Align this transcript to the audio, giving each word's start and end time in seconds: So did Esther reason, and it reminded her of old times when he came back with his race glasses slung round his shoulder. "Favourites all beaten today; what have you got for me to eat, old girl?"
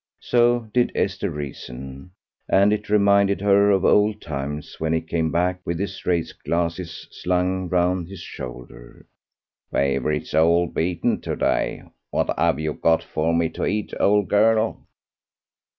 So 0.23 0.61
did 0.73 0.91
Esther 0.95 1.29
reason, 1.29 2.09
and 2.49 2.73
it 2.73 2.89
reminded 2.89 3.39
her 3.41 3.69
of 3.69 3.85
old 3.85 4.19
times 4.19 4.79
when 4.79 4.93
he 4.93 4.99
came 4.99 5.31
back 5.31 5.61
with 5.63 5.77
his 5.77 6.07
race 6.07 6.33
glasses 6.33 7.07
slung 7.11 7.69
round 7.69 8.07
his 8.07 8.21
shoulder. 8.21 9.05
"Favourites 9.71 10.33
all 10.33 10.65
beaten 10.65 11.21
today; 11.21 11.83
what 12.09 12.33
have 12.35 12.59
you 12.59 12.73
got 12.73 13.03
for 13.03 13.31
me 13.31 13.47
to 13.49 13.63
eat, 13.67 13.93
old 13.99 14.27
girl?" 14.27 14.87